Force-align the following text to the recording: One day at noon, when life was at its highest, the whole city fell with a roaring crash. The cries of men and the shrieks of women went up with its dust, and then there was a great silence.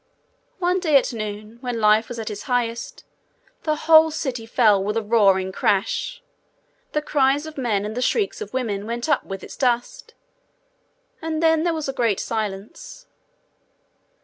One 0.57 0.79
day 0.79 0.97
at 0.97 1.13
noon, 1.13 1.59
when 1.61 1.79
life 1.79 2.09
was 2.09 2.17
at 2.17 2.31
its 2.31 2.41
highest, 2.49 3.03
the 3.61 3.75
whole 3.85 4.09
city 4.09 4.47
fell 4.47 4.83
with 4.83 4.97
a 4.97 5.03
roaring 5.03 5.51
crash. 5.51 6.23
The 6.93 7.03
cries 7.03 7.45
of 7.45 7.55
men 7.55 7.85
and 7.85 7.95
the 7.95 8.01
shrieks 8.01 8.41
of 8.41 8.51
women 8.51 8.87
went 8.87 9.07
up 9.07 9.23
with 9.23 9.43
its 9.43 9.55
dust, 9.55 10.15
and 11.21 11.37
then 11.43 11.61
there 11.61 11.75
was 11.75 11.87
a 11.87 11.93
great 11.93 12.19
silence. 12.19 13.05